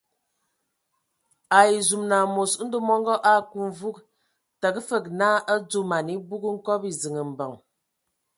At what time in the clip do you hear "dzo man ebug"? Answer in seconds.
5.67-6.43